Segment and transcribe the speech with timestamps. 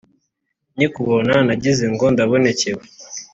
[0.75, 2.83] Nkikubona nagizengo ndabonekewe